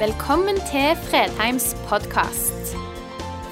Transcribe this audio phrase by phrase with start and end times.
[0.00, 2.70] Velkommen til Fredheims podkast.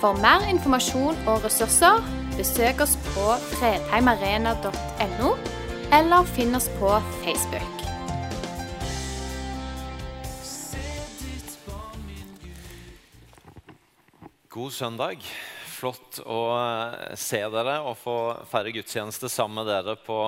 [0.01, 1.99] For mer informasjon og ressurser,
[2.39, 5.33] besøk oss på fredheimarena.no,
[5.99, 7.85] eller finn oss på Facebook.
[14.49, 15.29] God søndag.
[15.77, 18.17] Flott å eh, se dere og få
[18.49, 20.23] feire gudstjeneste sammen med dere på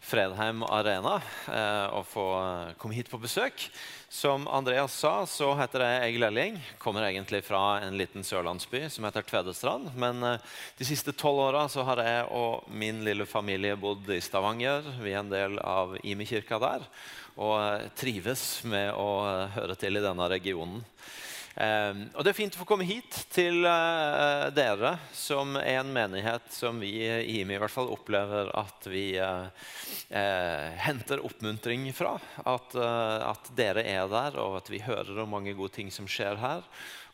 [0.00, 1.20] Fredheim Arena.
[1.52, 3.68] eh, Og få eh, komme hit på besøk.
[4.08, 6.56] Som Andreas sa, så heter jeg Egil Elling.
[6.82, 9.92] Kommer egentlig fra en liten sørlandsby som heter Tvedestrand.
[9.94, 10.42] Men eh,
[10.80, 14.82] de siste tolv åra har jeg og min lille familie bodd i Stavanger.
[14.98, 16.86] Vi er en del av Imi-kirka der.
[17.36, 20.82] Og eh, trives med å eh, høre til i denne regionen.
[21.54, 25.92] Eh, og Det er fint å få komme hit til eh, dere, som er en
[25.94, 32.16] menighet som vi i IMI i hvert fall opplever at vi eh, henter oppmuntring fra.
[32.46, 36.38] At, at dere er der, og at vi hører om mange gode ting som skjer
[36.40, 36.66] her.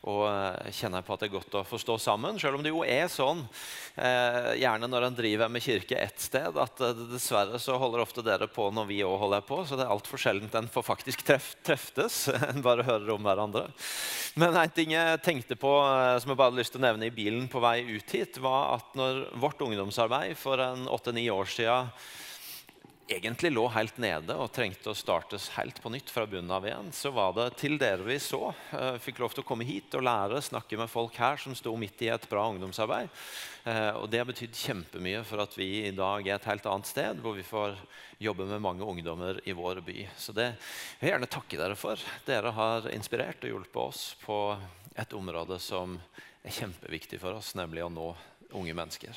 [0.07, 0.29] Og
[0.77, 3.09] kjenner på at det er godt å få stå sammen, selv om det jo er
[3.11, 3.41] sånn,
[3.97, 8.69] gjerne når en driver med kirke ett sted, at dessverre så holder ofte dere på
[8.71, 9.57] når vi òg holder på.
[9.67, 12.27] Så det er altfor sjelden en får faktisk treff, treftes.
[12.53, 13.65] En bare hører om hverandre.
[14.37, 17.07] Men en ting jeg tenkte på eh, som jeg bare hadde lyst til å nevne
[17.09, 21.49] i bilen på vei ut hit, var at når vårt ungdomsarbeid for en åtte-ni år
[21.49, 21.89] siden
[23.07, 26.89] egentlig lå helt nede og trengte å startes helt på nytt fra bunnen av igjen,
[26.95, 28.53] så var det til dere vi så.
[28.75, 31.71] Eh, Fikk lov til å komme hit og lære, snakke med folk her som sto
[31.79, 33.07] midt i et bra ungdomsarbeid.
[33.65, 36.89] Eh, Og det har betydd kjempemye for at vi i dag er et helt annet
[36.91, 37.77] sted, hvor vi får
[38.19, 40.07] jobbe med mange ungdommer i vår by.
[40.17, 40.51] Så det
[40.99, 42.01] vil jeg gjerne takke dere for.
[42.25, 44.57] Dere har inspirert og hjulpet oss på
[44.97, 45.99] et område som
[46.43, 48.11] er kjempeviktig for oss, nemlig å nå
[48.57, 49.15] unge mennesker.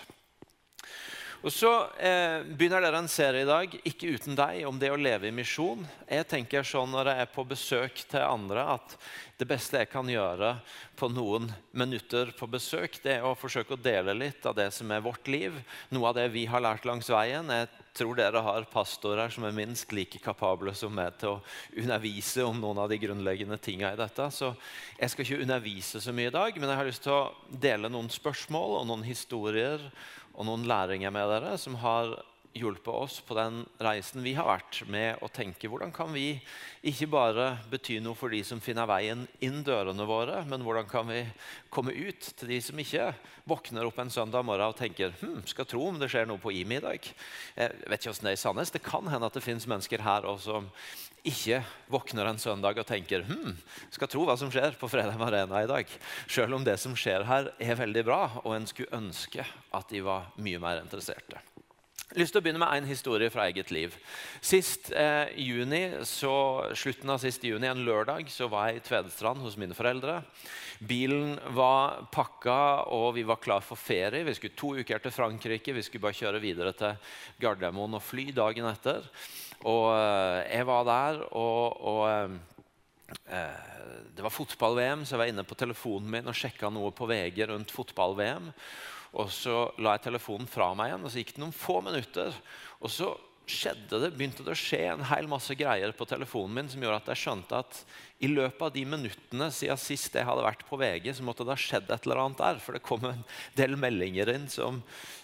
[1.40, 4.98] Og så eh, begynner dere en serie i dag, 'Ikke uten deg', om det å
[5.00, 5.86] leve i misjon.
[6.04, 8.96] Jeg tenker sånn når jeg er på besøk til andre, at
[9.40, 10.58] det beste jeg kan gjøre
[11.00, 14.92] på noen minutter på besøk, det er å forsøke å dele litt av det som
[14.92, 15.56] er vårt liv.
[15.88, 17.48] Noe av det vi har lært langs veien.
[17.48, 22.44] Jeg tror dere har pastorer som er minst like kapable som meg til å undervise
[22.44, 24.28] om noen av de grunnleggende tingene i dette.
[24.28, 24.52] Så
[25.00, 27.88] jeg skal ikke undervise så mye i dag, men jeg har lyst til å dele
[27.88, 29.88] noen spørsmål og noen historier
[30.40, 32.14] og noen læringer med dere som har
[32.56, 36.40] hjulpet oss på den reisen vi har vært med å tenke hvordan kan vi
[36.86, 41.06] ikke bare bety noe for de som finner veien inn dørene våre, men hvordan kan
[41.10, 41.22] vi
[41.70, 43.12] komme ut til de som ikke
[43.50, 46.52] våkner opp en søndag morgen og tenker hm, skal tro om det skjer noe på
[46.54, 47.12] IMI i dag.
[47.56, 48.74] Jeg vet ikke hvordan det er i Sandnes.
[48.74, 50.70] Det kan hende at det finnes mennesker her også som
[51.26, 51.60] ikke
[51.92, 53.54] våkner en søndag og tenker hm,
[53.92, 55.94] skal tro hva som skjer på Fredheim Arena i dag.
[56.26, 60.02] Selv om det som skjer her er veldig bra, og en skulle ønske at de
[60.06, 61.49] var mye mer interesserte.
[62.10, 63.92] Jeg har lyst til å begynne med en historie fra eget liv.
[64.42, 66.32] Sist eh, juni, så,
[66.74, 70.16] Slutten av sist juni, en lørdag, så var jeg i Tvedestrand hos mine foreldre.
[70.82, 72.58] Bilen var pakka,
[72.90, 74.26] og vi var klar for ferie.
[74.26, 75.76] Vi skulle to uker til Frankrike.
[75.78, 76.98] Vi skulle bare kjøre videre til
[77.46, 79.06] Gardermoen og fly dagen etter.
[79.70, 82.38] Og eh, jeg var der, og, og eh,
[83.38, 83.74] eh,
[84.18, 87.44] det var fotball-VM, så jeg var inne på telefonen min og sjekka noe på VG
[87.54, 88.50] rundt fotball-VM.
[89.18, 92.36] Og så la jeg telefonen fra meg igjen, og så gikk det noen få minutter.
[92.80, 93.10] Og så
[93.50, 97.00] skjedde det, begynte det å skje en hel masse greier på telefonen min som gjorde
[97.02, 97.80] at jeg skjønte at
[98.22, 101.54] i løpet av de minuttene siden sist jeg hadde vært på VG, så måtte det
[101.54, 102.60] ha skjedd et eller annet der.
[102.62, 103.22] For det kom en
[103.56, 104.82] del meldinger inn som,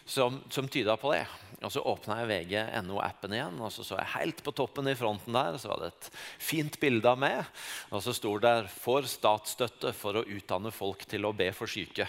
[0.09, 1.27] som, som tyda på det.
[1.61, 5.37] Og Så åpna jeg VG.no-appen igjen, og så så jeg helt på toppen i fronten
[5.37, 6.11] der, så var det et
[6.41, 7.45] fint bilde av meg.
[7.93, 12.09] Og så sto det 'Får statsstøtte for å utdanne folk til å be for syke'.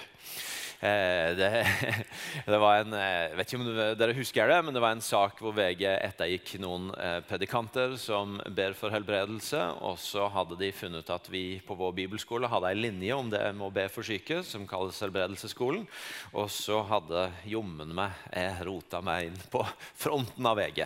[0.80, 1.68] Eh, det,
[2.46, 5.40] det, var en, jeg vet ikke om dere husker det, men det var en sak
[5.42, 9.64] hvor VG ettergikk noen eh, predikanter som ber for helbredelse.
[9.88, 13.42] Og så hadde de funnet at vi på vår bibelskole hadde en linje om det
[13.58, 15.88] med å be for syke, som kalles helbredelsesskolen.
[16.38, 19.64] Og så hadde jommen meg jeg rota meg inn på
[19.98, 20.84] fronten av VG.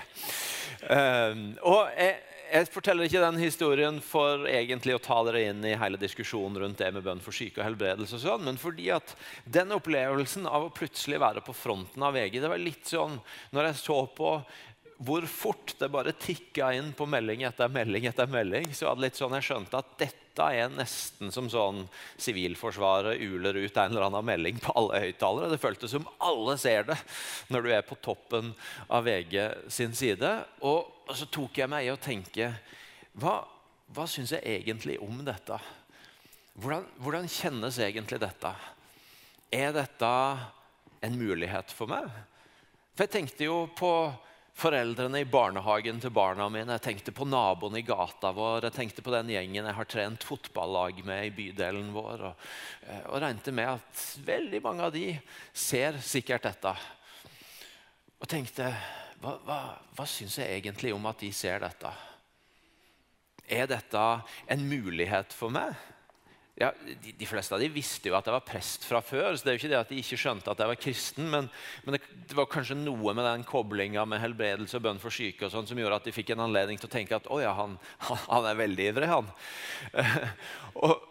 [0.87, 2.19] Eh, og jeg,
[2.51, 6.81] jeg forteller ikke den historien for egentlig å ta dere inn i hele diskusjonen rundt
[6.81, 9.15] det med bønn for syke og helbredelse, og sånn, men fordi at
[9.45, 13.17] den opplevelsen av å plutselig være på fronten av VG det var litt sånn
[13.55, 14.35] når jeg så på
[15.01, 19.07] hvor fort det bare tikka inn på melding etter melding etter melding, så var det
[19.07, 21.81] litt sånn jeg skjønte at dette er nesten som sånn
[22.21, 25.49] Sivilforsvaret uler ut en eller annen melding på alle høyttalere.
[25.51, 26.99] Det føltes som alle ser det
[27.49, 28.53] når du er på toppen
[28.87, 30.31] av VG sin side.
[30.61, 32.47] Og, og så tok jeg meg i å tenke
[33.19, 33.41] Hva,
[33.91, 35.59] hva syns jeg egentlig om dette?
[36.55, 38.51] Hvordan, hvordan kjennes egentlig dette?
[39.51, 40.11] Er dette
[41.03, 42.07] en mulighet for meg?
[42.95, 43.91] For jeg tenkte jo på
[44.61, 46.75] foreldrene i barnehagen til barna mine.
[46.77, 48.67] Jeg tenkte på naboen i gata vår.
[48.67, 52.25] Jeg tenkte på den gjengen jeg har trent fotballag med i bydelen vår.
[52.29, 52.49] Og,
[52.85, 55.05] eh, og regnet med at veldig mange av de
[55.53, 56.75] ser sikkert dette.
[58.21, 58.69] Og tenkte
[59.21, 59.59] hva, hva,
[59.97, 61.93] hva syns jeg egentlig om at de ser dette?
[63.51, 64.05] Er dette
[64.51, 65.75] en mulighet for meg?
[66.61, 69.33] ja, de, de, fleste av dem visste jo at jeg var prest fra før.
[69.33, 71.47] så det er jo ikke det at de ikke skjønte at jeg var kristen, Men,
[71.85, 75.47] men det, det, var kanskje noe med den koblinga med helbredelse og bønn for syke
[75.47, 77.53] og sånn, som gjorde at de fikk en anledning til å tenke at å ja,
[77.57, 77.77] han,
[78.27, 79.31] han er veldig ivrig, han.
[80.85, 81.07] og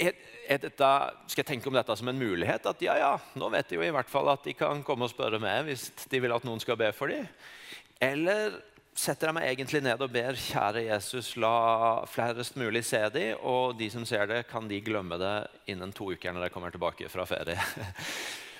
[0.00, 0.18] er
[0.58, 0.88] dette,
[1.30, 2.66] skal jeg tenke om dette som en mulighet?
[2.66, 5.12] At ja, ja, nå vet de jo i hvert fall at de kan komme og
[5.12, 7.28] spørre meg hvis de vil at noen skal be for dem.
[8.02, 8.58] Eller
[8.96, 13.78] setter jeg meg egentlig ned og ber kjære Jesus, la flerest mulig se dem, og
[13.78, 15.34] de som ser det, kan de glemme det
[15.72, 17.56] innen to uker når de kommer tilbake fra ferie.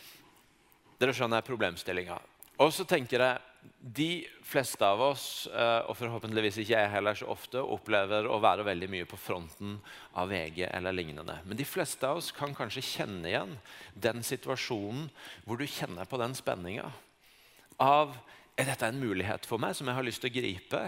[1.01, 2.19] Dere skjønner problemstillinga.
[2.61, 3.50] Og så tenker jeg
[3.81, 8.67] de fleste av oss, eh, og forhåpentligvis ikke jeg heller så ofte, opplever å være
[8.69, 9.79] veldig mye på fronten
[10.21, 11.39] av VG eller lignende.
[11.45, 13.57] Men de fleste av oss kan kanskje kjenne igjen
[13.95, 15.09] den situasjonen
[15.47, 16.91] hvor du kjenner på den spenninga
[17.81, 18.12] av
[18.61, 20.81] er dette en mulighet for meg som jeg har lyst til å gripe?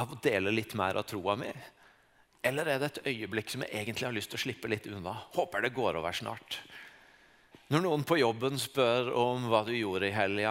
[0.00, 1.50] Av å dele litt mer av troa mi?
[2.42, 5.12] Eller er det et øyeblikk som jeg egentlig har lyst til å slippe litt unna?
[5.36, 6.62] Håper det går over snart.
[7.72, 10.50] Når noen på jobben spør om hva du gjorde i helga,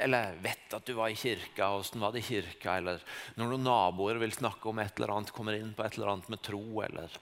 [0.00, 3.02] eller vet at du var i kirka, åssen var det i kirka, eller
[3.36, 6.30] når noen naboer vil snakke om et eller annet, kommer inn på et eller annet
[6.32, 7.18] med tro, eller,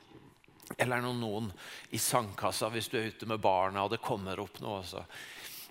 [0.77, 1.51] eller når noen
[1.91, 5.03] i sandkassa hvis du er ute med barna og det kommer opp noe, også.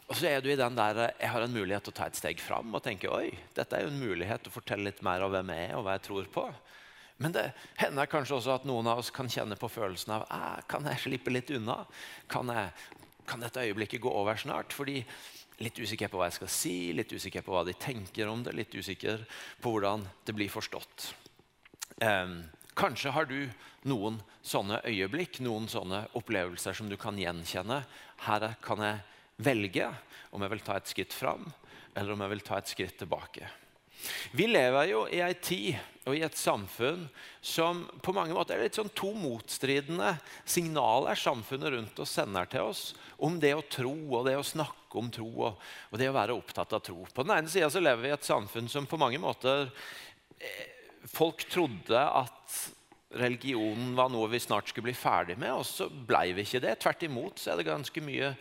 [0.10, 2.20] og så er du i den der jeg har en mulighet til å ta et
[2.20, 5.24] steg fram og tenke oi, dette er jo en mulighet til å fortelle litt mer
[5.24, 6.50] om hvem jeg er og hva jeg tror på.
[7.24, 7.50] Men det
[7.80, 11.06] hender kanskje også at noen av oss kan kjenne på følelsen av ah, kan jeg
[11.08, 11.86] slippe litt unna.
[12.32, 12.72] Kan, jeg,
[13.30, 14.74] kan dette øyeblikket gå over snart?
[14.74, 15.04] Fordi
[15.60, 18.54] Litt usikker på hva jeg skal si, litt usikker på hva de tenker om det,
[18.56, 19.26] litt usikker
[19.60, 21.10] på hvordan det blir forstått.
[22.00, 22.46] Um,
[22.80, 23.42] kanskje har du
[23.92, 27.82] noen sånne øyeblikk, noen sånne opplevelser som du kan gjenkjenne.
[28.24, 29.04] Her kan jeg
[29.44, 29.90] velge
[30.32, 31.44] om jeg vil ta et skritt fram
[31.92, 33.52] eller om jeg vil ta et skritt tilbake.
[34.32, 35.76] Vi lever jo i ei tid
[36.10, 37.06] og i et samfunn
[37.46, 42.72] som på mange måter er litt sånn to motstridende signaler samfunnet rundt oss sender til
[42.72, 42.84] oss
[43.22, 45.62] om det å tro og det å snakke om tro og,
[45.92, 47.04] og det å være opptatt av tro.
[47.14, 49.70] På den ene sida lever vi i et samfunn som på mange måter
[50.40, 50.76] eh,
[51.10, 52.56] Folk trodde at
[53.16, 56.76] religionen var noe vi snart skulle bli ferdig med, og så ble vi ikke det.
[56.84, 58.34] Tvert imot så er det ganske mye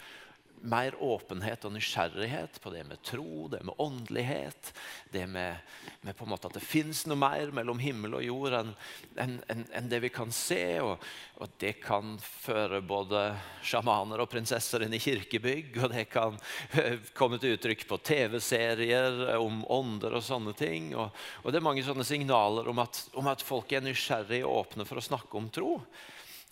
[0.63, 4.73] mer åpenhet og nysgjerrighet på det med tro, det med åndelighet.
[5.11, 5.57] Det med,
[6.01, 8.73] med på en måte at det fins noe mer mellom himmel og jord enn
[9.17, 10.63] en, en, en det vi kan se.
[10.85, 11.05] Og,
[11.39, 13.23] og, det kan føre både
[13.63, 15.79] sjamaner og prinsesser inn i kirkebygg.
[15.83, 16.39] Og det kan
[16.79, 20.93] eh, komme til uttrykk på TV-serier om ånder og sånne ting.
[20.99, 21.11] Og,
[21.43, 24.89] og, det er mange sånne signaler om at, om at folk er nysgjerrige og åpne
[24.89, 25.75] for å snakke om tro.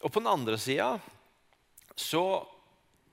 [0.02, 0.94] Og på den andre sida
[1.96, 2.22] så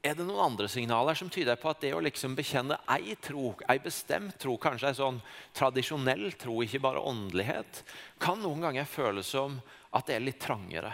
[0.03, 3.53] er det noen andre signaler som tyder på at det å liksom bekjenne ei tro,
[3.71, 5.21] ei bestemt tro, kanskje ei sånn
[5.55, 7.79] tradisjonell tro, ikke bare åndelighet,
[8.19, 9.55] kan noen ganger føles som
[9.95, 10.91] at det er litt trangere.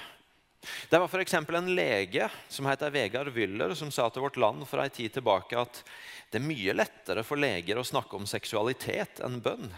[0.92, 1.34] Det var f.eks.
[1.34, 5.58] en lege som heter Vegard Wyller, som sa til Vårt Land for en tid tilbake
[5.58, 5.82] at
[6.30, 9.72] det er mye lettere for leger å snakke om seksualitet enn bønn.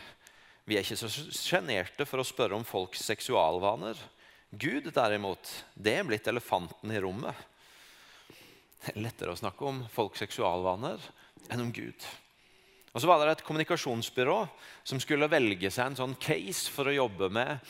[0.67, 3.95] Vi er ikke så sjenerte for å spørre om folks seksualvaner.
[4.51, 7.47] Gud derimot, det er blitt elefanten i rommet.
[8.81, 11.01] Det er lettere å snakke om folks seksualvaner
[11.53, 12.05] enn om Gud.
[12.91, 14.39] Og så var det et kommunikasjonsbyrå
[14.83, 17.61] som skulle velge seg en sånn case for å jobbe med,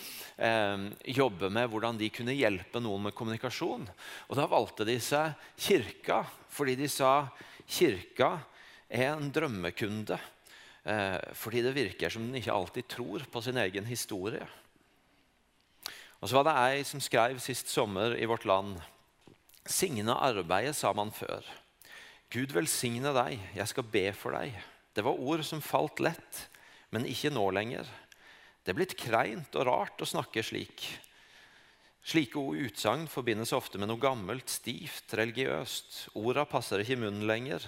[0.41, 3.83] eh, jobbe med hvordan de kunne hjelpe noen med kommunikasjon.
[4.29, 7.29] Og Da valgte de seg kirka, fordi de sa
[7.67, 8.39] kirka
[8.89, 10.17] er en drømmekunde.
[10.83, 14.47] Eh, fordi det virker som den ikke alltid tror på sin egen historie.
[16.21, 18.81] Og så var det ei som skrev sist sommer i Vårt Land
[19.69, 21.45] Signe arbeidet, sa man før.
[22.31, 24.55] Gud velsigne deg, jeg skal be for deg.
[24.95, 26.45] Det var ord som falt lett,
[26.91, 27.87] men ikke nå lenger.
[28.61, 30.85] Det er blitt kreint og rart å snakke slik.
[32.01, 36.07] Slike utsagn forbindes ofte med noe gammelt, stivt, religiøst.
[36.17, 37.65] Orda passer ikke i munnen lenger.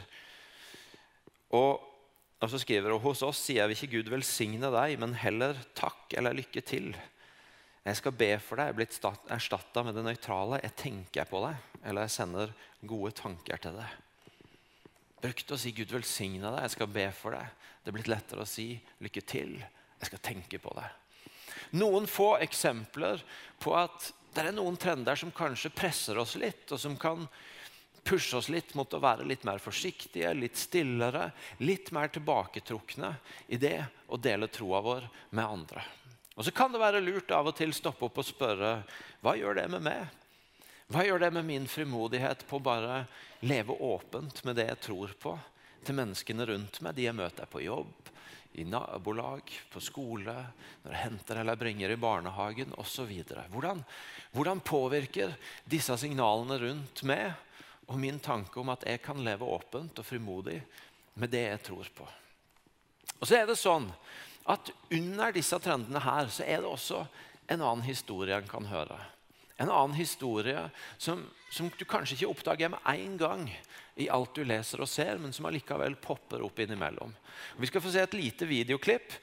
[1.54, 1.84] Og,
[2.42, 6.16] og så skriver hun hos oss sier vi ikke Gud velsigne deg, men heller takk
[6.18, 6.90] eller lykke til.
[7.84, 8.72] Jeg skal be for deg.
[8.72, 10.62] Jeg blitt erstatta med det nøytrale.
[10.64, 12.54] Jeg tenker på deg, eller jeg sender
[12.88, 14.00] gode tanker til deg.
[15.24, 17.52] Brukt å si 'Gud velsigne deg', 'jeg skal be for deg'.
[17.84, 19.60] Det er blitt lettere å si 'lykke til',
[20.00, 20.92] 'jeg skal tenke på deg'.
[21.80, 23.24] Noen få eksempler
[23.60, 27.28] på at det er noen trender som kanskje presser oss litt, og som kan
[28.04, 33.16] pushe oss litt mot å være litt mer forsiktige, litt stillere, litt mer tilbaketrukne
[33.48, 35.84] i det å dele troa vår med andre.
[36.36, 38.76] Og Så kan det være lurt av og til stoppe opp og spørre
[39.22, 40.08] hva gjør det med meg?
[40.90, 43.04] Hva gjør det med min frimodighet på å bare
[43.46, 45.36] leve åpent med det jeg tror på,
[45.84, 48.10] til menneskene rundt meg, de jeg møter på jobb,
[48.54, 50.36] i nabolag, på skole,
[50.84, 53.10] når jeg henter eller bringer i barnehagen osv.
[53.50, 53.82] Hvordan,
[54.36, 55.34] hvordan påvirker
[55.66, 57.34] disse signalene rundt meg
[57.90, 60.60] og min tanke om at jeg kan leve åpent og frimodig
[61.20, 62.06] med det jeg tror på.
[63.20, 63.90] Og så er det sånn
[64.50, 67.06] at Under disse trendene her så er det også
[67.52, 69.00] en annen historie en kan høre.
[69.62, 70.66] En annen historie
[70.98, 71.22] som,
[71.54, 73.46] som du kanskje ikke oppdager med en gang
[74.02, 77.12] i alt du leser og ser, men som allikevel popper opp innimellom.
[77.62, 79.14] Vi skal få se et lite videoklipp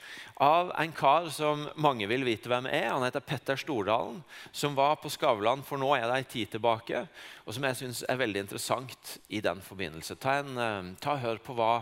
[0.47, 2.93] av en kar som mange vil vite hvem er.
[2.93, 4.23] Han heter Petter Stordalen,
[4.53, 7.03] som var på Skavlan for nå er det en tid tilbake,
[7.45, 10.19] og som jeg syns er veldig interessant i den forbindelse.
[10.23, 11.75] Ta, en, eh, ta Hør på hva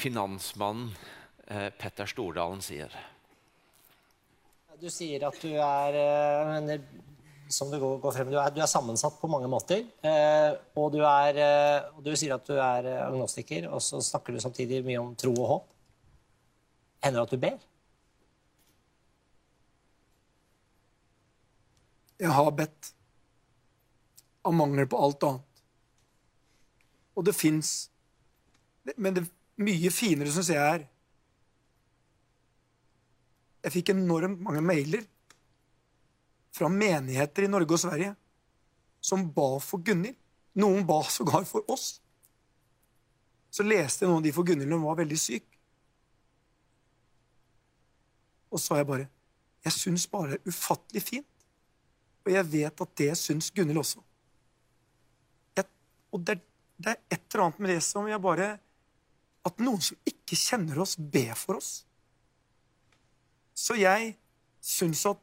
[0.00, 0.94] finansmannen
[1.50, 2.92] Petter Stordalen sier.
[4.80, 6.76] Du sier at du er eh,
[7.52, 8.30] som du går, frem.
[8.30, 9.82] Du er, du er, sammensatt på mange måter.
[10.06, 14.34] Eh, og, du er, eh, du sier at du er eh, agnostiker, og så snakker
[14.34, 15.66] du samtidig mye om tro og håp.
[17.04, 17.58] Hender det at du ber?
[22.20, 22.92] Jeg har bedt
[24.44, 25.62] av mangel på alt annet.
[27.16, 27.90] Og det fins
[28.96, 29.26] Men det
[29.60, 30.86] mye finere, syns jeg, er
[33.60, 35.04] Jeg fikk enormt mange mailer
[36.56, 38.14] fra menigheter i Norge og Sverige
[39.00, 40.16] som ba for Gunhild.
[40.60, 42.00] Noen ba sågar for oss.
[43.50, 45.46] Så leste jeg noen av de for Gunhild hun var veldig syk.
[48.50, 49.08] Og så sa jeg bare
[49.60, 51.26] Jeg syns bare det er ufattelig fint.
[52.24, 54.00] Og jeg vet at det syns Gunhild også.
[55.58, 55.68] Jeg,
[56.12, 56.40] og det,
[56.80, 58.50] det, er et eller annet med det som jeg bare
[59.46, 61.84] At noen som ikke kjenner oss, ber for oss.
[63.60, 64.14] Så jeg
[64.64, 65.20] syns at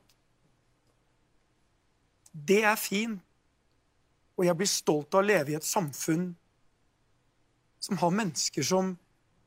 [2.47, 3.23] det er fint.
[4.37, 6.27] Og jeg blir stolt av å leve i et samfunn
[7.81, 8.91] som har mennesker som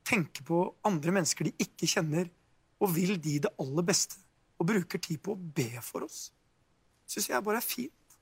[0.06, 2.26] tenker på andre mennesker de ikke kjenner,
[2.82, 4.18] og vil de det aller beste,
[4.58, 6.32] og bruker tid på å be for oss.
[7.06, 8.18] Syns jeg bare er fint.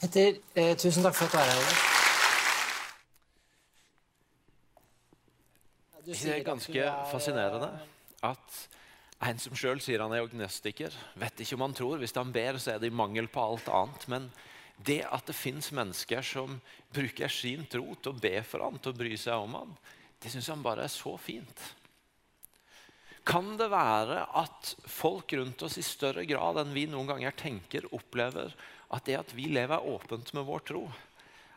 [0.00, 1.89] Petter, eh, tusen takk for at du er her.
[6.04, 7.70] Det er ganske fascinerende
[8.26, 8.60] at
[9.28, 11.98] en som sjøl sier han er agnostiker, vet ikke om han tror.
[12.00, 14.06] Hvis han ber, så er det i mangel på alt annet.
[14.08, 14.30] Men
[14.80, 16.56] det at det fins mennesker som
[16.94, 19.76] bruker sin tro til å be for han, til å bry seg om han,
[20.20, 21.66] det syns han bare er så fint.
[23.28, 27.90] Kan det være at folk rundt oss i større grad enn vi noen ganger tenker,
[27.92, 28.54] opplever
[28.90, 30.86] at det at vi lever åpent med vår tro,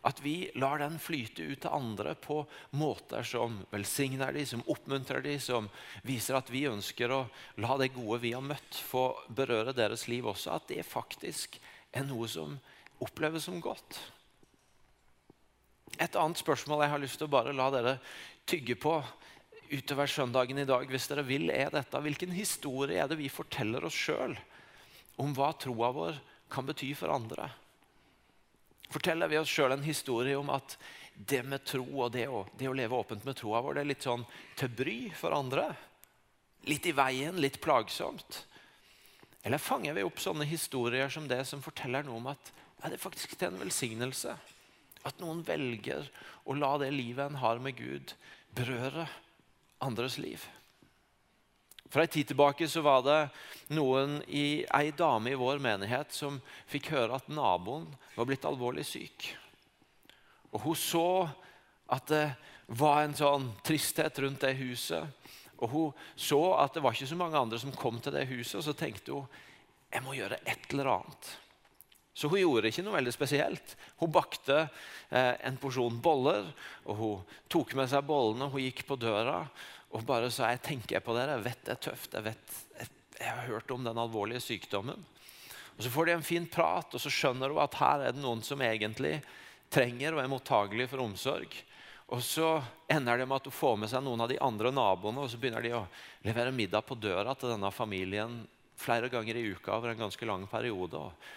[0.03, 2.41] at vi lar den flyte ut til andre på
[2.75, 5.69] måter som velsigner de, som oppmuntrer de, som
[6.03, 7.21] viser at vi ønsker å
[7.63, 10.57] la det gode vi har møtt, få berøre deres liv også.
[10.57, 11.55] At det faktisk
[11.95, 12.57] er noe som
[13.03, 14.01] oppleves som godt.
[16.01, 17.97] Et annet spørsmål jeg har lyst til å bare la dere
[18.49, 18.97] tygge på
[19.71, 22.03] utover søndagen i dag, hvis dere vil, er dette.
[22.03, 24.35] Hvilken historie er det vi forteller oss sjøl
[25.21, 26.19] om hva troa vår
[26.51, 27.47] kan bety for andre?
[28.91, 30.77] Forteller vi oss sjøl en historie om at
[31.13, 33.91] det med tro og det å, det å leve åpent med troa vår det er
[33.91, 34.25] litt sånn
[34.59, 35.67] til bry for andre.
[36.69, 38.43] Litt i veien, litt plagsomt.
[39.43, 42.97] Eller fanger vi opp sånne historier som det som forteller noe om at ja, det
[42.97, 44.35] er faktisk til en velsignelse?
[45.03, 46.07] At noen velger
[46.47, 48.15] å la det livet en har med Gud,
[48.55, 49.07] berøre
[49.83, 50.43] andres liv.
[51.93, 53.19] For en tid tilbake så var det
[53.77, 57.85] noen i, ei dame i vår menighet som fikk høre at naboen
[58.15, 59.27] var blitt alvorlig syk.
[60.49, 61.05] Og Hun så
[61.93, 62.25] at det
[62.73, 65.05] var en sånn tristhet rundt det huset.
[65.61, 68.57] Og Hun så at det var ikke så mange andre som kom til det huset,
[68.57, 69.41] og så tenkte hun
[69.93, 71.27] jeg må gjøre et eller annet.
[72.13, 73.75] Så hun gjorde ikke noe veldig spesielt.
[74.01, 76.49] Hun bakte eh, en porsjon boller,
[76.85, 78.49] og hun tok med seg bollene.
[78.53, 79.43] Hun gikk på døra,
[79.93, 82.87] og bare så jeg tenker på dere, jeg vet det er tøft, jeg, vet, jeg,
[83.19, 85.03] jeg har hørt om den alvorlige sykdommen.
[85.77, 88.21] Og Så får de en fin prat, og så skjønner hun at her er det
[88.21, 89.19] noen som egentlig
[89.73, 91.53] trenger og er mottagelig for omsorg.
[92.13, 92.49] Og Så
[92.91, 95.39] ender det med at hun får med seg noen av de andre naboene, og så
[95.41, 95.85] begynner de å
[96.25, 98.41] levere middag på døra til denne familien
[98.77, 100.99] flere ganger i uka over en ganske lang periode.
[100.99, 101.31] Og,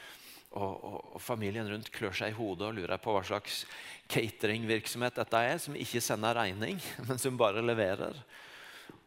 [0.55, 3.65] og, og, og familien rundt klør seg i hodet og lurer på hva slags
[4.13, 8.19] cateringvirksomhet dette er, som ikke sender regning, men som bare leverer.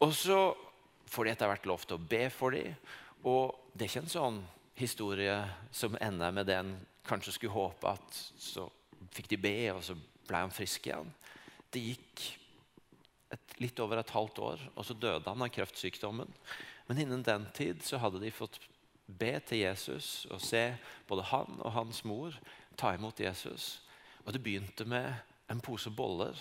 [0.03, 0.39] Og så
[1.09, 2.75] får de etter hvert lov til å be for dem.
[3.27, 4.41] Og det er ikke en sånn
[4.79, 5.35] historie
[5.75, 6.75] som ender med det en
[7.09, 8.67] kanskje skulle håpe at så
[9.15, 9.95] fikk de be, og så
[10.29, 11.09] ble han frisk igjen.
[11.73, 12.25] Det gikk
[13.33, 16.29] et, litt over et halvt år, og så døde han av kreftsykdommen.
[16.89, 18.59] Men innen den tid så hadde de fått
[19.19, 20.63] be til Jesus og se
[21.09, 22.35] både han og hans mor
[22.77, 23.79] ta imot Jesus.
[24.25, 25.09] Og det begynte med
[25.49, 26.37] en pose boller.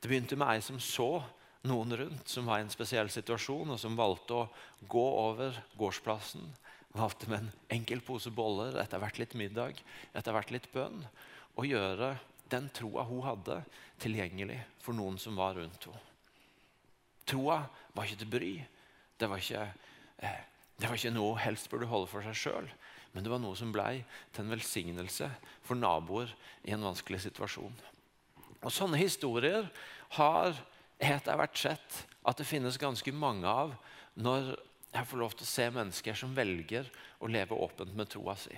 [0.00, 1.22] Det begynte med ei som så
[1.68, 4.48] noen rundt som var i en spesiell situasjon, og som valgte å
[4.90, 6.44] gå over gårdsplassen.
[6.92, 9.78] Valgte med en enkel pose boller, etter hvert litt middag,
[10.12, 11.04] etter hvert litt bønn,
[11.56, 12.16] og gjøre
[12.52, 13.62] den troa hun hadde,
[14.02, 16.08] tilgjengelig for noen som var rundt henne.
[17.28, 17.62] Troa
[17.94, 18.52] var ikke til bry.
[19.16, 19.62] Det var ikke,
[20.18, 20.40] eh,
[20.82, 22.68] det var ikke noe helst burde holde for seg sjøl.
[23.14, 24.02] Men det var noe som ble
[24.34, 25.28] til en velsignelse
[25.62, 26.32] for naboer
[26.66, 27.74] i en vanskelig situasjon.
[28.62, 29.68] Og Sånne historier
[30.18, 30.56] har
[31.02, 33.76] etter hvert sett at det finnes ganske mange av
[34.18, 34.54] når
[34.92, 36.90] jeg får lov til å se mennesker som velger
[37.22, 38.54] å leve åpent med troa si.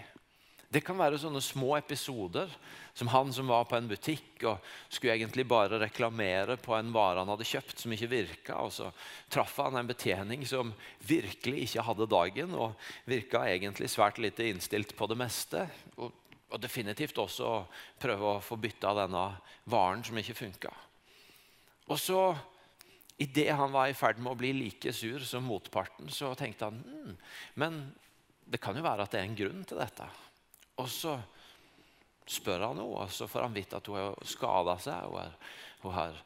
[0.75, 2.51] Det kan være sånne små episoder,
[2.99, 7.23] som han som var på en butikk og skulle egentlig bare reklamere på en vare
[7.23, 8.57] han hadde kjøpt som ikke virka.
[8.59, 8.89] Og så
[9.31, 10.73] traff han en betjening som
[11.07, 12.75] virkelig ikke hadde dagen og
[13.07, 15.63] virka egentlig svært lite innstilt på det meste.
[15.95, 16.11] Og,
[16.51, 17.53] og definitivt også
[18.03, 19.29] prøve å få bytta denne
[19.71, 20.75] varen som ikke funka.
[21.91, 22.25] Og så
[23.15, 26.81] Idet han var i ferd med å bli like sur som motparten, så tenkte han
[26.83, 27.13] hm,
[27.63, 27.77] men
[28.51, 30.09] det kan jo være at det er en grunn til dette.
[30.83, 31.17] Og så
[32.27, 35.11] spør han henne, og så får han vite at hun har skada seg.
[35.11, 35.35] Hun, har,
[35.85, 36.23] hun har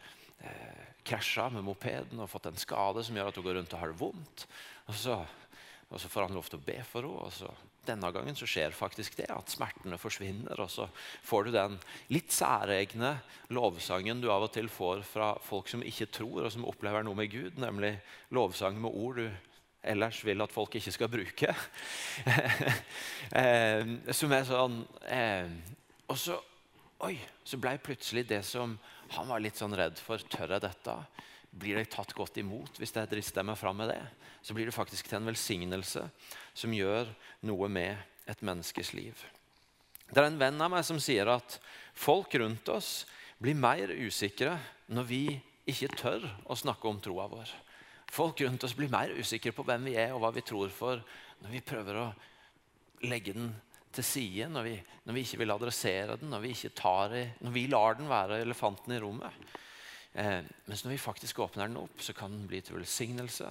[0.46, 3.82] eh, krasja med mopeden og fått en skade som gjør at hun går rundt og
[3.82, 4.46] har det vondt.
[4.88, 5.18] Og så,
[5.88, 7.26] og så får han lov til å be for henne.
[7.26, 7.52] og så
[7.88, 10.60] denne gangen så skjer faktisk det, at smertene forsvinner.
[10.60, 10.88] Og så
[11.24, 11.78] får du den
[12.12, 13.14] litt særegne
[13.54, 17.18] lovsangen du av og til får fra folk som ikke tror, og som opplever noe
[17.18, 17.96] med Gud, nemlig
[18.34, 19.28] lovsang med ord du
[19.88, 21.54] ellers vil at folk ikke skal bruke.
[23.40, 24.78] eh, som er sånn
[25.08, 25.48] eh,
[26.08, 26.38] Og så,
[27.06, 27.14] oi,
[27.44, 28.76] så ble plutselig det som
[29.16, 30.20] han var litt sånn redd for.
[30.30, 30.96] Tør jeg dette?
[31.58, 34.02] Blir jeg tatt godt imot hvis jeg drister meg fram med det?
[34.42, 36.04] Så blir det faktisk til en velsignelse
[36.56, 37.10] som gjør
[37.48, 37.96] noe med
[38.28, 39.16] et menneskes liv.
[40.08, 41.58] Det er en venn av meg som sier at
[41.96, 43.02] folk rundt oss
[43.40, 44.56] blir mer usikre
[44.88, 45.22] når vi
[45.68, 47.50] ikke tør å snakke om troa vår.
[48.12, 51.02] Folk rundt oss blir mer usikre på hvem vi er og hva vi tror for,
[51.42, 52.06] når vi prøver å
[53.06, 53.52] legge den
[53.94, 54.74] til side, når vi,
[55.06, 58.94] når vi ikke vil adressere den, når vi, i, når vi, lar den være elefanten
[58.94, 59.48] i rommet.
[60.18, 63.50] Eh, mens når vi faktisk åpner den opp, så kan den bli til velsignelse.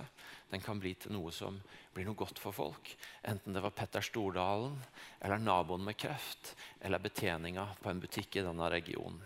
[0.51, 1.59] Den kan bli til noe som
[1.93, 2.91] blir noe godt for folk.
[3.27, 4.77] Enten det var Petter Stordalen,
[5.21, 9.19] eller naboen med kreft, eller betjeninga på en butikk i denne regionen.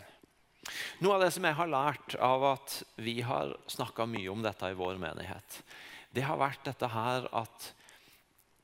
[1.02, 4.68] Noe av det som jeg har lært av at vi har snakka mye om dette
[4.70, 5.62] i vår menighet,
[6.14, 7.72] det har vært dette her at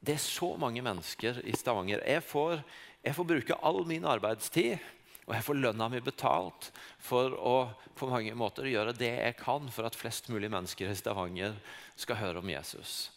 [0.06, 2.04] det er så mange mennesker i Stavanger.
[2.06, 2.60] Jeg får,
[3.02, 4.78] jeg får bruke all min arbeidstid
[5.26, 6.70] og jeg får lønna mi betalt
[7.04, 7.56] for å
[7.98, 11.58] på mange måter gjøre det jeg kan for at flest mulig mennesker i Stavanger
[11.98, 13.10] skal høre om Jesus.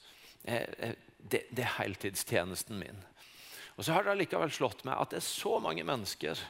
[0.43, 3.05] Det, det er heltidstjenesten min.
[3.77, 6.41] Og så har det likevel slått meg at det er så mange mennesker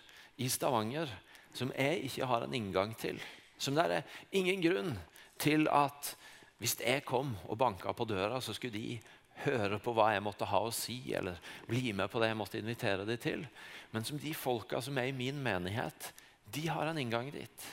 [0.40, 1.10] i Stavanger
[1.56, 3.20] som jeg ikke har en inngang til.
[3.60, 4.94] Som det er ingen grunn
[5.40, 6.14] til at
[6.60, 9.00] hvis jeg kom og banka på døra, så skulle de
[9.46, 12.60] høre på hva jeg måtte ha å si, eller bli med på det jeg måtte
[12.60, 13.46] invitere dem til.
[13.94, 16.10] Men som de folka som er i min menighet,
[16.52, 17.68] de har en inngang dit.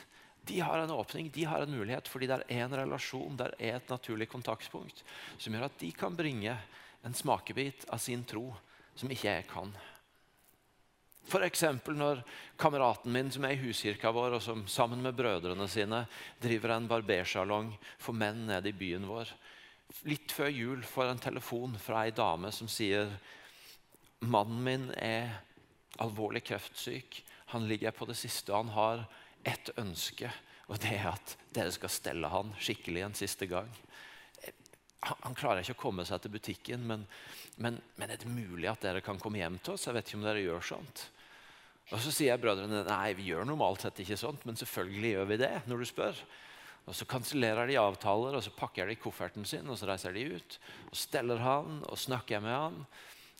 [0.48, 3.76] De har en åpning, de har en mulighet, fordi det er en relasjon, det er
[3.76, 5.02] et naturlig kontaktpunkt
[5.36, 6.54] som gjør at de kan bringe
[7.04, 8.46] en smakebit av sin tro
[8.96, 9.74] som ikke jeg kan.
[11.28, 11.64] F.eks.
[11.92, 12.22] når
[12.56, 16.06] kameraten min som er i huskirka vår, og som sammen med brødrene sine
[16.40, 19.32] driver en barbersalong for menn nede i byen vår.
[20.08, 23.12] Litt før jul får en telefon fra ei dame som sier
[24.24, 25.36] mannen min er
[26.00, 27.22] alvorlig kreftsyk.
[27.52, 29.04] Han ligger på det siste, og han har
[29.44, 30.30] ett ønske.
[30.68, 33.68] Og det er at dere skal stelle han skikkelig en siste gang.
[35.00, 37.04] Han, klarer ikke å komme seg til butikken, men,
[37.56, 39.86] men, men, er det mulig at dere kan komme hjem til oss?
[39.86, 41.04] Jeg vet ikke om dere gjør sånt.
[41.88, 45.40] Og Så sier brødrene nei, vi gjør normalt sett ikke sånt, men selvfølgelig gjør vi
[45.40, 45.54] det.
[45.66, 46.22] når du spør.
[46.88, 50.24] Og Så kansellerer de avtaler, og så pakker de kofferten sin og så reiser de
[50.36, 50.58] ut.
[50.90, 52.86] og Steller han og snakker med han.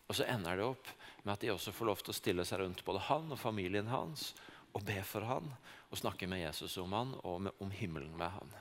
[0.08, 0.88] Og så ender det opp
[1.24, 3.88] med at de også får lov til å stille seg rundt både han og familien
[3.92, 4.32] hans
[4.72, 5.48] og be for han
[5.88, 8.52] og snakke med Jesus om han og med, om himmelen med han.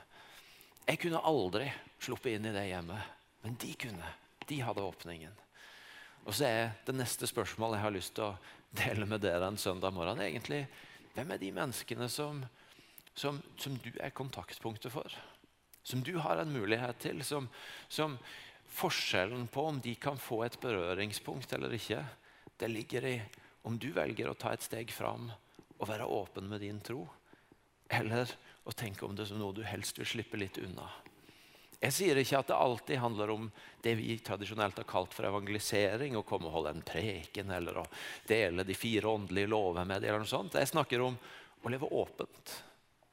[0.88, 1.68] Jeg kunne aldri
[2.00, 3.12] sluppet inn i det hjemmet,
[3.44, 4.14] men de kunne.
[4.48, 5.34] De hadde åpningen.
[6.26, 8.36] Og så er det neste spørsmålet jeg har lyst til å
[8.78, 10.66] dele med dere en søndag morgen, egentlig
[11.14, 12.44] hvem er de menneskene som,
[13.16, 15.14] som, som du er kontaktpunktet for?
[15.82, 17.24] Som du har en mulighet til?
[17.26, 17.48] Som,
[17.88, 18.18] som,
[18.68, 22.02] forskjellen på om de kan få et berøringspunkt eller ikke,
[22.60, 23.16] det ligger i
[23.66, 25.30] om du velger å ta et steg fram
[25.78, 27.06] og være åpen med din tro,
[27.88, 28.30] eller
[28.68, 30.88] å tenke om det som noe du helst vil slippe litt unna.
[31.78, 33.44] Jeg sier ikke at det alltid handler om
[33.84, 37.84] det vi tradisjonelt har kalt for evangelisering, å komme og holde en preken eller å
[38.26, 40.58] dele de fire åndelige lover med eller noe sånt.
[40.58, 41.14] Jeg snakker om
[41.62, 42.56] å leve åpent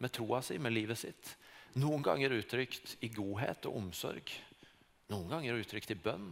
[0.01, 1.35] med troa si, med livet sitt.
[1.77, 4.33] Noen ganger uttrykt i godhet og omsorg.
[5.13, 6.31] Noen ganger uttrykt i bønn.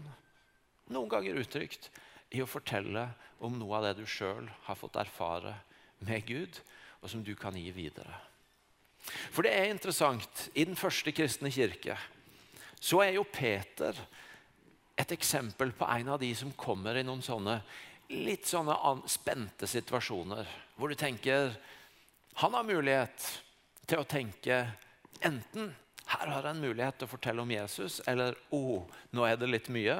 [0.89, 1.91] Noen ganger uttrykt
[2.33, 3.05] i å fortelle
[3.45, 5.53] om noe av det du sjøl har fått erfare
[6.01, 6.57] med Gud,
[7.03, 8.15] og som du kan gi videre.
[9.35, 10.47] For det er interessant.
[10.55, 11.97] I den første kristne kirke
[12.83, 13.97] så er jo Peter
[14.99, 17.61] et eksempel på en av de som kommer i noen sånne
[18.13, 18.75] litt sånne
[19.09, 20.49] spente situasjoner.
[20.75, 21.55] Hvor du tenker
[22.41, 23.29] han har mulighet
[23.87, 24.65] til å tenke
[25.23, 25.71] enten
[26.13, 28.83] her har jeg en mulighet til å fortelle om Jesus, eller oh,
[29.15, 29.95] nå er det litt mye.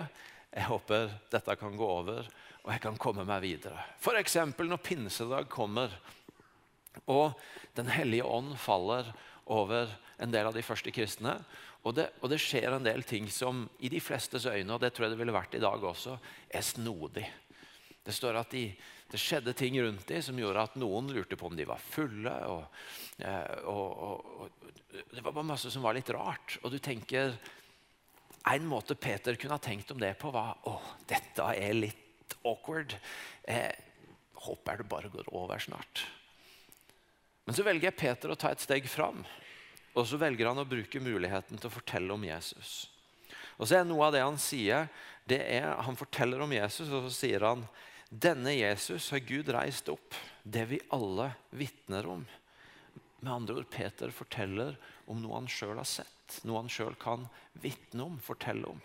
[0.52, 2.28] Jeg håper dette kan gå over,
[2.64, 3.80] og jeg kan komme meg videre.
[4.02, 4.36] F.eks.
[4.60, 5.96] når pinsedag kommer,
[7.10, 7.34] og
[7.74, 9.08] Den hellige ånd faller
[9.50, 9.90] over
[10.22, 11.40] en del av de første kristne.
[11.84, 14.94] Og det, og det, skjer en del ting som i de flestes øyne, og det
[14.94, 16.16] tror jeg det ville vært i dag også,
[16.48, 17.26] er snodig.
[18.04, 18.64] Det står at de,
[19.12, 22.34] det skjedde ting rundt dem som gjorde at noen lurte på om de var fulle.
[22.52, 22.64] Og,
[23.20, 24.72] eh, og, og,
[25.12, 26.58] det var bare masse som var litt rart.
[26.64, 27.36] Og du tenker
[28.52, 30.74] En måte Peter kunne ha tenkt om det på, var å,
[31.08, 32.92] dette er litt awkward.
[33.48, 33.78] Jeg
[34.44, 36.04] håper det bare går over snart.
[37.48, 39.24] Men så velger Peter å ta et steg fram.
[39.94, 42.88] Og så velger han å bruke muligheten til å fortelle om Jesus.
[43.60, 44.88] Og så er Noe av det han sier,
[45.30, 47.68] det er han forteller om Jesus, og så sier han
[48.14, 52.26] denne Jesus har Gud reist opp, det vi alle vitner om.
[53.24, 54.76] Med andre ord, Peter forteller
[55.10, 57.26] om noe han sjøl har sett, noe han sjøl kan
[57.64, 58.82] vitne om, fortelle om.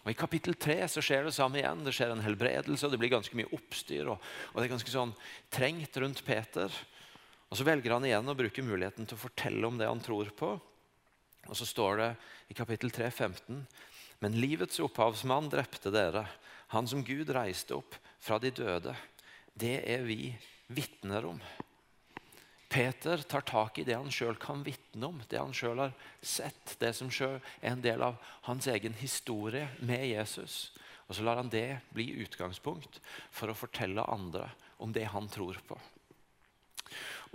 [0.00, 1.82] Og I kapittel 3 så skjer det samme igjen.
[1.84, 4.08] Det skjer en helbredelse, og det blir ganske mye oppstyr.
[4.08, 5.12] Og, og det er ganske sånn
[5.52, 6.72] trengt rundt Peter.
[7.50, 10.30] Og Så velger han igjen å bruke muligheten til å fortelle om det han tror
[10.38, 10.54] på.
[11.48, 12.10] Og Så står det
[12.48, 13.66] i kapittel 3, 15,
[14.20, 16.26] Men livets opphavsmann drepte dere,
[16.68, 18.94] han som Gud reiste opp fra de døde.
[19.56, 20.36] Det er vi
[20.68, 21.40] vitner om.
[22.70, 26.76] Peter tar tak i det han sjøl kan vitne om, det han sjøl har sett,
[26.78, 30.70] det som sjøl er en del av hans egen historie med Jesus.
[31.08, 33.00] Og så lar han det bli utgangspunkt
[33.34, 35.80] for å fortelle andre om det han tror på.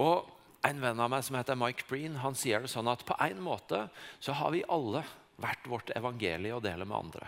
[0.02, 0.32] Og
[0.66, 3.38] En venn av meg som heter Mike Breen, han sier det sånn at på en
[3.46, 3.84] måte
[4.18, 5.04] så har vi alle
[5.38, 7.28] vært vårt evangelie å dele med andre.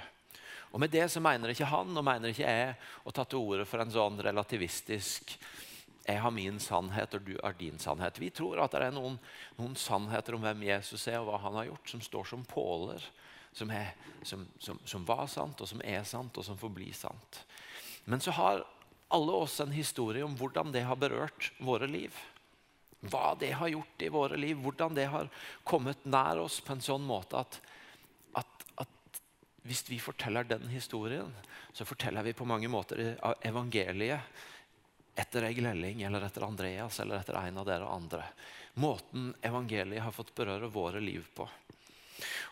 [0.73, 2.73] Og Med det så mener ikke han og mener ikke jeg
[3.05, 5.35] å ta til orde for en sånn relativistisk
[6.07, 8.19] jeg har min sannhet, og du har din sannhet.
[8.19, 9.17] Vi tror at det er noen,
[9.57, 13.03] noen sannheter om hvem Jesus er og hva han har gjort, som står som påler.
[13.51, 13.91] Som, er,
[14.23, 17.41] som, som, som var sant, og som er sant, og som får bli sant.
[18.05, 18.63] Men så har
[19.11, 22.15] alle oss en historie om hvordan det har berørt våre liv.
[23.11, 25.29] Hva det har gjort i våre liv, hvordan det har
[25.63, 27.59] kommet nær oss på en sånn måte at,
[28.39, 29.21] at, at
[29.67, 31.31] hvis vi forteller den historien,
[31.73, 34.19] så forteller vi på mange måter evangeliet
[35.17, 38.23] etter Egil Elling eller etter Andreas eller etter en av dere andre.
[38.77, 41.47] Måten evangeliet har fått berøre våre liv på.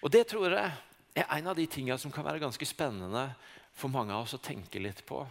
[0.02, 0.72] Og Det tror jeg
[1.15, 3.28] er en av de tingene som kan være ganske spennende
[3.76, 5.22] for mange av oss å tenke litt på.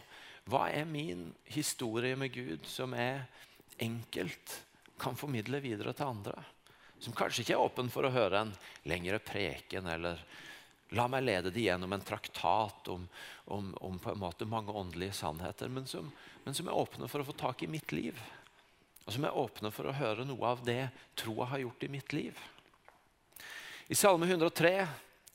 [0.51, 3.25] Hva er min historie med Gud som er
[3.83, 4.59] enkelt
[5.05, 6.39] kan formidle videre til andre.
[6.99, 8.55] Som kanskje ikke er åpen for å høre en
[8.89, 10.21] lengre preken eller
[10.95, 13.07] la meg lede de gjennom en traktat om,
[13.51, 16.11] om, om på en måte mange åndelige sannheter, men som,
[16.45, 18.21] men som, er åpne for å få tak i mitt liv.
[19.05, 20.89] Og som er åpne for å høre noe av det
[21.19, 22.39] troa har gjort i mitt liv.
[23.89, 24.87] I Salme 103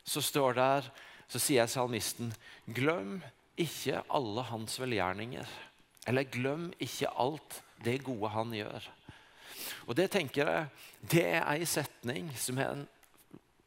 [0.10, 0.88] så står der,
[1.29, 2.32] så sier salmisten
[2.65, 3.19] Glem
[3.60, 5.49] ikke alle hans velgjerninger.
[6.10, 8.88] Eller glem ikke alt det gode han gjør.
[9.89, 10.65] Og Det tenker jeg,
[11.02, 12.86] det er ei setning som en,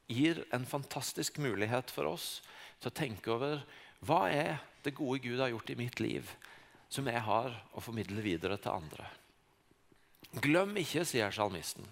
[0.06, 2.36] gir en fantastisk mulighet for oss
[2.78, 3.64] til å tenke over
[4.06, 6.30] hva er det gode Gud har gjort i mitt liv,
[6.92, 9.08] som jeg har å formidle videre til andre.
[10.42, 11.86] Glem ikke, sier salmisten.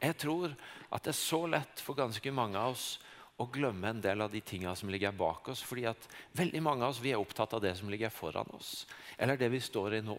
[0.00, 0.54] Jeg tror
[0.88, 2.94] at det er så lett for ganske mange av oss
[3.40, 5.62] å glemme en del av de tingene som ligger bak oss.
[5.64, 8.86] fordi at veldig mange av oss vi er opptatt av det som ligger foran oss,
[9.18, 10.18] eller det vi står i nå.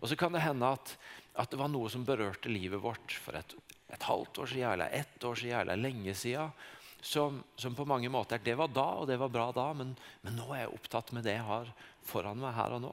[0.00, 0.96] Og så kan det hende at,
[1.34, 3.56] at det var noe som berørte livet vårt for et,
[3.90, 6.52] et halvt år siden, eller ett år siden, eller lenge siden.
[7.04, 9.90] Som, som, på mange måter Det var da, og det var bra da, men,
[10.24, 11.68] men nå er jeg opptatt med det jeg har
[12.06, 12.92] foran meg her og nå.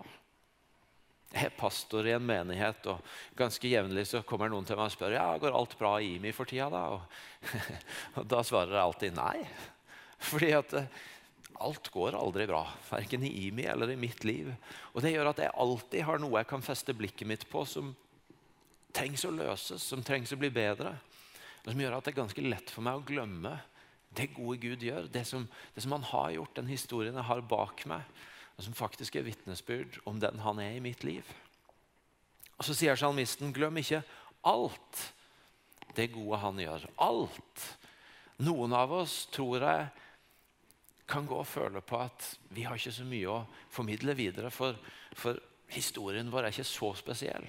[1.32, 2.99] Jeg er pastor i en menighet, og
[3.39, 6.34] ganske jevnlig så kommer noen til meg og spør ja, går alt bra i IMI
[6.36, 6.67] for tida.
[6.73, 6.97] da?
[6.97, 7.56] Og,
[8.19, 9.38] og da svarer jeg alltid nei.
[10.27, 10.75] Fordi at
[11.62, 12.65] alt går aldri bra.
[12.89, 14.51] Verken i IMI eller i mitt liv.
[14.91, 17.93] Og det gjør at jeg alltid har noe jeg kan feste blikket mitt på som
[18.95, 20.95] trengs å løses, som trengs å bli bedre.
[21.62, 23.56] Og som gjør at det er ganske lett for meg å glemme
[24.17, 25.08] det gode Gud gjør.
[25.12, 28.08] Det som, det som han har gjort, den historien jeg har bak meg.
[28.58, 31.27] Og som faktisk er vitnesbyrd om den han er i mitt liv.
[32.58, 34.04] Og Så sier salmisten, glem ikke
[34.45, 35.06] alt
[35.95, 36.86] det gode han gjør.
[37.01, 37.67] Alt.
[38.41, 39.88] Noen av oss tror jeg
[41.12, 43.39] kan gå og føle på at vi har ikke så mye å
[43.73, 44.77] formidle videre, for,
[45.17, 45.39] for
[45.71, 47.47] historien vår er ikke så spesiell.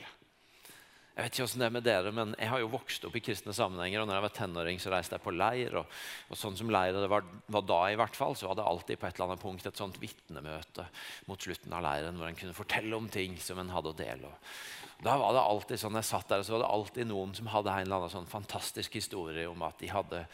[1.13, 3.21] Jeg vet ikke hvordan det er med dere, men jeg har jo vokst opp i
[3.21, 4.01] kristne sammenhenger.
[4.01, 5.75] og når jeg var tenåring, så reiste jeg på leir.
[5.77, 5.99] Og,
[6.33, 9.09] og sånn som leiret var, var, da, i hvert fall, så var det alltid på
[9.09, 10.87] et eller annet punkt et sånt vitnemøte
[11.29, 14.33] mot slutten av leiren hvor en kunne fortelle om ting som en hadde å dele.
[14.33, 17.53] Og da var det alltid sånn, jeg satt der, så var det alltid noen som
[17.53, 20.25] hadde en eller annen sånn fantastisk historie om at de hadde,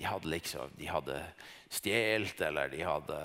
[0.00, 1.22] de hadde liksom, de hadde
[1.70, 3.22] stjålet, eller de hadde,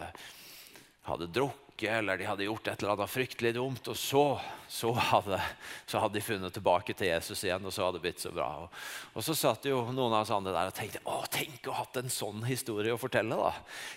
[1.09, 3.87] hadde drukket eller de hadde gjort et eller annet fryktelig dumt.
[3.89, 4.23] Og så,
[4.69, 5.39] så, hadde,
[5.85, 8.49] så hadde, de funnet tilbake til Jesus igjen, og så hadde det blitt så bra.
[8.63, 8.83] Og,
[9.13, 11.85] og så satt jo noen av oss andre der og tenkte å, tenk å ha
[11.85, 13.39] hatt en sånn historie å fortelle.
[13.39, 13.53] da.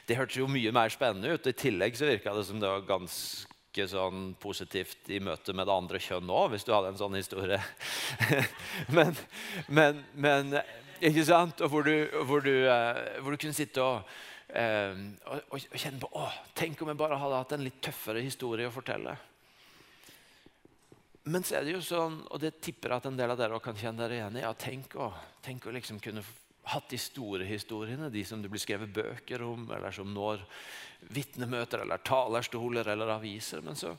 [0.09, 1.43] Det hørtes jo mye mer spennende ut.
[1.45, 5.69] og I tillegg så virka det som det var ganske sånn positivt i møte med
[5.69, 7.61] det andre kjønn òg, hvis du hadde en sånn historie.
[8.97, 9.13] men,
[9.69, 10.57] men, men,
[10.97, 11.61] ikke sant?
[11.61, 14.17] Og hvor du, hvor du, eh, hvor du kunne sitte og
[14.57, 18.23] Ehm, og, og, kjenne på å, Tenk om jeg bare hadde hatt en litt tøffere
[18.25, 19.13] historie å fortelle.
[21.27, 23.59] Men så er det jo sånn, og det tipper jeg at en del av dere
[23.61, 24.45] kan kjenne dere igjen i.
[24.45, 25.11] ja, Tenk å,
[25.45, 26.23] tenk å liksom kunne
[26.71, 30.45] hatt de store historiene, de som det blir skrevet bøker om, eller som når
[31.15, 33.63] vitnemøter eller talerstoler eller aviser.
[33.67, 33.93] Men så,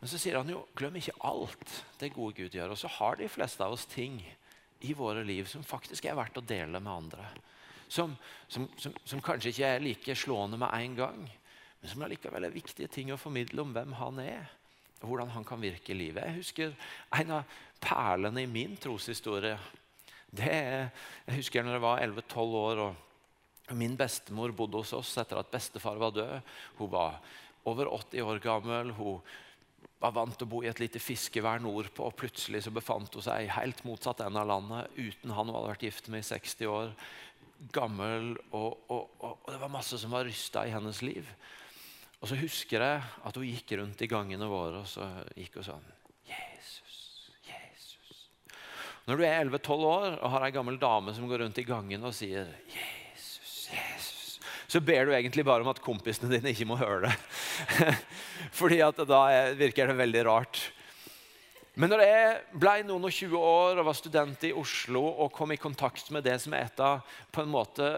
[0.00, 2.72] men så sier han jo glem ikke alt det gode Gud gjør.
[2.72, 4.18] Og så har de fleste av oss ting
[4.84, 7.30] i våre liv som faktisk er verdt å dele med andre
[7.88, 8.16] som,
[8.48, 11.24] som, som, som, kanskje ikke er like slående med en gang,
[11.80, 14.52] men som allikevel er viktige ting å formidle om hvem han er.
[15.00, 16.24] og Hvordan han kan virke i livet.
[16.24, 16.76] Jeg husker
[17.20, 19.58] En av perlene i min troshistorie
[20.36, 20.88] det er,
[21.26, 22.78] Jeg husker når jeg var 11-12 år.
[22.86, 26.40] og Min bestemor bodde hos oss etter at bestefar var død.
[26.78, 27.20] Hun var
[27.64, 28.92] over 80 år gammel.
[28.92, 29.20] Hun
[30.00, 32.04] var vant til å bo i et lite fiskevær nordpå.
[32.04, 35.72] og Plutselig så befant hun seg helt motsatt ende av landet uten han hun hadde
[35.72, 36.92] vært gift med i 60 år
[37.72, 41.28] gammel, og, og, og, og det var masse som var rysta i hennes liv.
[42.20, 45.66] Og så husker jeg at hun gikk rundt i gangene våre og så gikk hun
[45.68, 45.88] sånn
[46.26, 47.00] Jesus,
[47.44, 48.22] Jesus.
[49.06, 52.08] Når du er 11-12 år og har ei gammel dame som går rundt i gangen
[52.08, 56.80] og sier Jesus, Jesus, så ber du egentlig bare om at kompisene dine ikke må
[56.80, 57.14] høre det.
[58.58, 59.22] Fordi at da
[59.58, 60.64] virker det veldig rart.
[61.76, 65.52] Men når jeg ble noen og 20 år og var student i Oslo og kom
[65.52, 67.90] i kontakt med det som er et av på en måte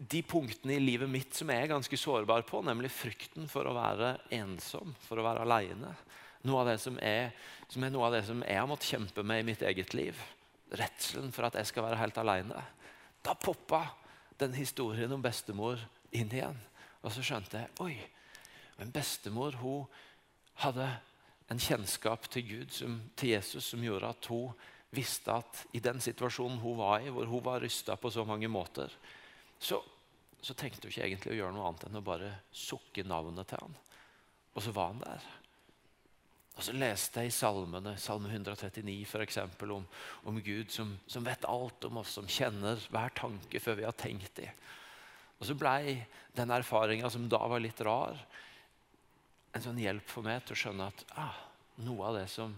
[0.00, 3.74] de punktene i livet mitt som jeg er ganske sårbar på, nemlig frykten for å
[3.76, 5.94] være ensom, for å være aleine.
[6.48, 7.34] Noe av det som er,
[7.68, 10.20] som er noe av det som jeg har måttet kjempe med i mitt eget liv.
[10.72, 12.64] Redselen for at jeg skal være helt aleine.
[13.24, 13.82] Da poppa
[14.40, 15.80] den historien om bestemor
[16.16, 16.56] inn igjen.
[17.04, 17.94] Og så skjønte jeg oi,
[18.80, 19.84] men bestemor hun
[20.60, 20.88] hadde
[21.50, 24.52] en kjennskap til Gud, som, til Jesus, som gjorde at hun
[24.94, 28.48] visste at i den situasjonen hun var i, hvor hun var rysta på så mange
[28.50, 28.90] måter,
[29.58, 29.80] så,
[30.40, 33.62] så, tenkte hun ikke egentlig å gjøre noe annet enn å bare sukke navnet til
[33.62, 33.76] han.
[34.54, 35.28] Og så var han der.
[36.58, 39.38] Og så leste jeg i salmene, salme 139 f.eks.
[39.62, 39.86] Om,
[40.28, 43.96] om Gud som, som, vet alt om oss, som kjenner hver tanke før vi har
[43.96, 44.50] tenkt det.
[45.40, 45.96] Og så blei
[46.36, 48.18] den erfaringa som da var litt rar,
[49.52, 51.40] en sånn hjelp for meg til å skjønne at ah,
[51.86, 52.54] noe av det som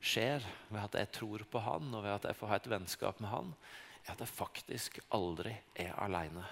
[0.00, 3.20] skjer ved at jeg tror på han, og ved at jeg får ha et vennskap
[3.20, 3.52] med han,
[4.06, 6.46] er at jeg faktisk aldri er aleine.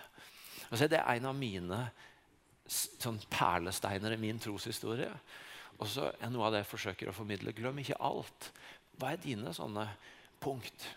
[0.69, 1.81] Det er en av mine
[2.69, 5.13] sånn perlesteiner i min troshistorie.
[5.79, 7.55] Og så er noe av det jeg forsøker å formidle.
[7.57, 8.51] Glem ikke alt.
[8.99, 9.87] Hva er dine sånne
[10.43, 10.91] punkt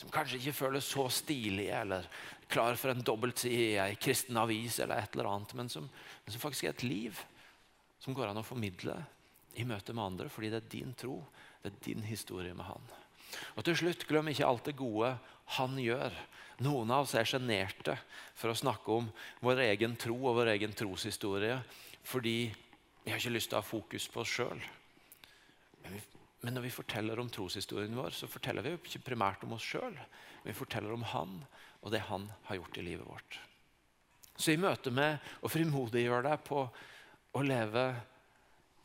[0.00, 2.06] som kanskje ikke føles så stilige eller
[2.48, 5.84] klar for en dobbeltside i ei kristen avis, eller et eller annet, men som,
[6.24, 7.20] men som faktisk er et liv
[8.00, 8.96] som går an å formidle
[9.58, 11.18] i møte med andre, fordi det er din tro,
[11.62, 12.90] det er din historie med han.
[13.56, 15.12] Og til slutt, glem ikke alt det gode
[15.56, 16.14] han gjør.
[16.64, 17.96] Noen av oss er sjenerte
[18.36, 19.08] for å snakke om
[19.44, 21.60] vår egen tro og vår egen troshistorie
[22.10, 22.50] fordi
[23.04, 24.60] vi har ikke lyst til å ha fokus på oss sjøl.
[25.84, 26.00] Men,
[26.42, 29.64] men, når vi forteller om troshistorien vår, så forteller vi jo ikke primært om oss
[29.64, 29.96] sjøl.
[30.44, 31.38] Vi forteller om han
[31.80, 33.38] og det han har gjort i livet vårt.
[34.36, 36.64] Så i møte med å frimodiggjøre deg på
[37.36, 37.84] å leve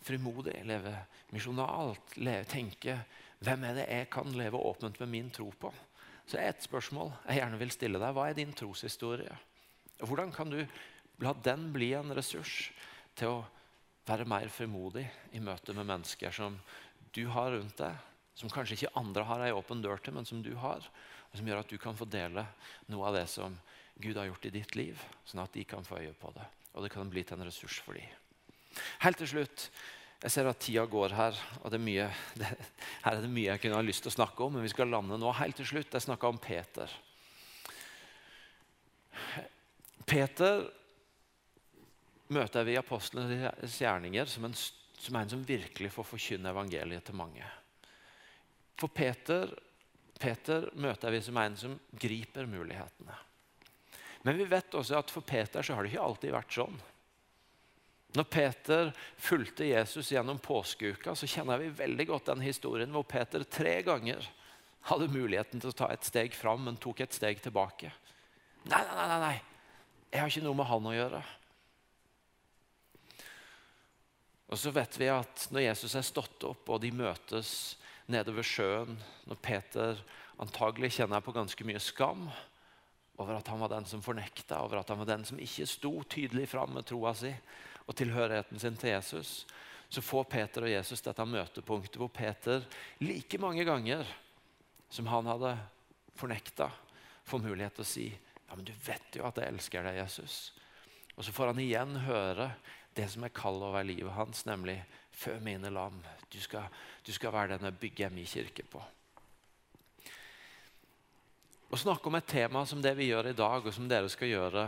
[0.05, 0.93] frimodig, leve
[1.33, 2.17] misjonalt,
[2.51, 2.99] tenke
[3.45, 5.71] hvem er det jeg kan leve åpent med min tro på?
[6.25, 8.13] Så et spørsmål jeg gjerne vil stille deg.
[8.15, 9.33] Hva er din troshistorie?
[10.01, 10.61] Hvordan kan du
[11.23, 12.71] La den bli en ressurs
[13.15, 13.43] til å
[14.05, 16.57] være mer frimodig i møte med mennesker som
[17.15, 17.95] du har rundt deg,
[18.35, 20.83] som kanskje ikke andre har ei åpen dør til, men som du har.
[21.31, 22.43] Og som gjør at du kan få dele
[22.91, 23.55] noe av det som
[23.95, 26.43] Gud har gjort i ditt liv, sånn at de kan få øye på det.
[26.75, 28.24] Og det kan bli til en ressurs for dem.
[29.03, 29.69] Helt til slutt
[30.25, 32.05] jeg ser at tida går her, og er mye,
[32.39, 32.47] det,
[33.03, 34.55] her er det mye jeg kunne ha lyst til å snakke om.
[34.57, 35.33] Men vi skal lande nå.
[35.37, 36.95] Helt til slutt, jeg snakka om Peter.
[40.05, 40.65] Peter
[42.33, 47.17] møter jeg ved apostlenes gjerninger som en, som en som virkelig får forkynne evangeliet til
[47.17, 47.45] mange.
[48.81, 49.53] For Peter,
[50.19, 53.21] Peter møter vi som en som griper mulighetene.
[54.25, 56.81] Men vi vet også at for Peter så har det ikke alltid vært sånn.
[58.15, 63.43] Når Peter fulgte Jesus gjennom påskeuka, så kjenner vi veldig godt den historien hvor Peter
[63.43, 64.23] tre ganger
[64.87, 67.91] hadde muligheten til å ta et steg fram, men tok et steg tilbake.
[68.69, 69.35] Nei, nei, nei, nei.
[70.13, 71.21] jeg har ikke noe med han å gjøre.
[74.53, 77.49] Og så vet vi at når Jesus er stått opp, og de møtes
[78.11, 80.03] nede ved sjøen, når Peter
[80.41, 82.27] antagelig kjenner på ganske mye skam
[83.17, 85.93] over at han var den som fornekta, over at han var den som ikke sto
[86.11, 87.31] tydelig fram med troa si
[87.85, 89.45] og tilhørigheten sin til Jesus,
[89.89, 92.65] så får Peter og Jesus dette møtepunktet hvor Peter
[93.03, 94.07] like mange ganger
[94.89, 95.55] som han hadde
[96.17, 96.69] fornekta,
[97.25, 98.05] får mulighet til å si
[98.45, 100.53] ja, men du vet jo at jeg elsker deg, Jesus.
[101.15, 102.51] Og så får han igjen høre
[102.95, 104.77] det som er kallet over livet hans, nemlig
[105.15, 105.97] fø mine lam.
[106.31, 106.69] Du skal,
[107.03, 108.83] du skal være den jeg bygger min kirke på.
[111.73, 114.31] Å snakke om et tema som det vi gjør i dag, og som dere skal
[114.31, 114.67] gjøre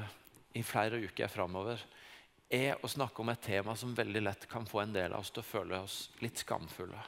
[0.58, 1.80] i flere uker framover,
[2.49, 5.33] er å snakke om et tema som veldig lett kan få en del av oss
[5.33, 7.01] til å føle oss litt skamfulle.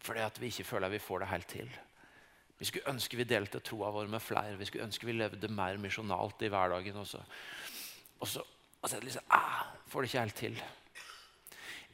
[0.00, 1.70] Fordi at vi ikke føler vi får det helt til.
[2.60, 4.56] Vi skulle ønske vi delte troa vår med flere.
[4.60, 7.20] Vi skulle ønske vi levde mer misjonalt i hverdagen også.
[8.20, 8.44] Og så,
[8.80, 10.60] og så det liksom ah, får det ikke helt til.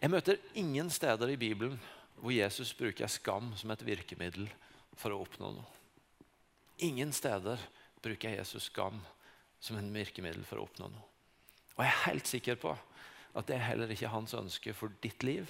[0.01, 1.79] Jeg møter ingen steder i Bibelen
[2.21, 4.49] hvor Jesus bruker skam som et virkemiddel
[4.97, 5.75] for å oppnå noe.
[6.85, 7.61] Ingen steder
[8.05, 8.99] bruker Jesus skam
[9.61, 11.16] som en virkemiddel for å oppnå noe.
[11.77, 12.75] Og jeg er helt sikker på
[13.37, 15.49] at det er heller ikke hans ønske for ditt liv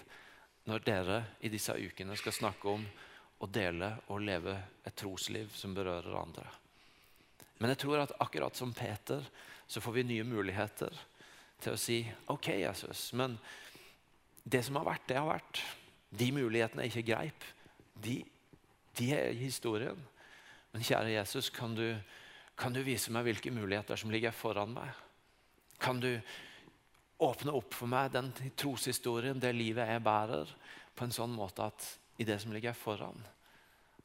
[0.66, 2.86] når dere i disse ukene skal snakke om
[3.38, 6.46] å dele og leve et trosliv som berører andre.
[7.60, 9.22] Men jeg tror at akkurat som Peter
[9.66, 10.92] så får vi nye muligheter
[11.62, 12.00] til å si
[12.32, 13.38] OK, Jesus, men
[14.44, 15.62] det som har vært, det har vært.
[16.10, 17.46] De mulighetene jeg ikke greip,
[18.02, 18.20] de,
[18.98, 19.98] de er historien.
[20.72, 21.88] Men kjære Jesus, kan du,
[22.58, 25.05] kan du vise meg hvilke muligheter som ligger foran meg?
[25.78, 26.10] Kan du
[27.18, 30.50] åpne opp for meg den troshistorien, det livet jeg bærer,
[30.96, 31.86] på en sånn måte at
[32.20, 33.18] i det som ligger foran,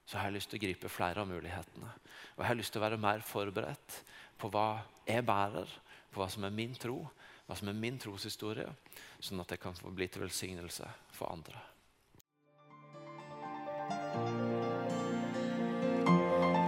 [0.05, 1.91] så har jeg lyst til å gripe flere av mulighetene.
[2.35, 4.01] Og jeg har lyst til å være mer forberedt
[4.41, 5.71] på hva jeg bærer,
[6.11, 6.99] på hva som er min tro,
[7.47, 8.67] hva som er min troshistorie,
[9.23, 11.59] sånn at jeg kan få bli til velsignelse for andre.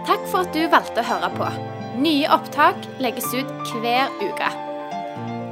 [0.04, 1.50] Takk for at du valgte å høre på.
[2.04, 4.73] Nye opptak legges ut hver uke.